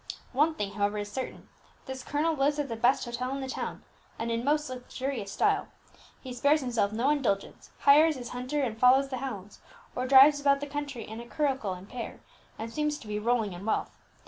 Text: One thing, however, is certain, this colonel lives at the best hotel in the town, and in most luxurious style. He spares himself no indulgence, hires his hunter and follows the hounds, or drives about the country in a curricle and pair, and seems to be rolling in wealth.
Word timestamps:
One 0.33 0.55
thing, 0.55 0.71
however, 0.71 0.97
is 0.97 1.11
certain, 1.11 1.47
this 1.85 2.03
colonel 2.03 2.33
lives 2.33 2.57
at 2.57 2.69
the 2.69 2.75
best 2.75 3.05
hotel 3.05 3.29
in 3.35 3.39
the 3.41 3.47
town, 3.47 3.83
and 4.17 4.31
in 4.31 4.43
most 4.43 4.67
luxurious 4.67 5.31
style. 5.31 5.67
He 6.19 6.33
spares 6.33 6.61
himself 6.61 6.91
no 6.91 7.11
indulgence, 7.11 7.69
hires 7.81 8.15
his 8.15 8.29
hunter 8.29 8.63
and 8.63 8.75
follows 8.79 9.09
the 9.09 9.17
hounds, 9.17 9.61
or 9.95 10.07
drives 10.07 10.41
about 10.41 10.59
the 10.59 10.65
country 10.65 11.03
in 11.07 11.19
a 11.21 11.27
curricle 11.27 11.73
and 11.73 11.87
pair, 11.87 12.19
and 12.57 12.73
seems 12.73 12.97
to 12.97 13.07
be 13.07 13.19
rolling 13.19 13.53
in 13.53 13.63
wealth. 13.63 13.91